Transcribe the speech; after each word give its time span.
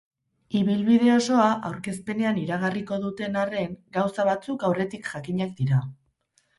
Ibilbide 0.61 1.11
osoa 1.15 1.45
aurkezpenean 1.69 2.41
iragarriko 2.45 2.99
duten 3.05 3.39
arren, 3.45 3.79
gauza 4.01 4.29
batzuk 4.33 4.69
aurretik 4.73 5.09
jakinak 5.15 5.59
dira. 5.65 5.89